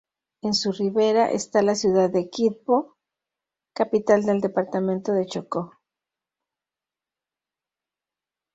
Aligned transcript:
En 0.41 0.55
su 0.55 0.71
ribera 0.71 1.29
está 1.29 1.61
la 1.61 1.75
ciudad 1.75 2.09
de 2.09 2.27
Quibdó, 2.27 2.97
capital 3.75 4.23
del 4.25 4.41
departamento 4.41 5.11
de 5.13 5.27
Chocó. 5.27 5.77